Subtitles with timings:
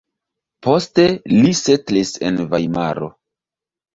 [0.67, 3.13] Poste li setlis en Vajmaro.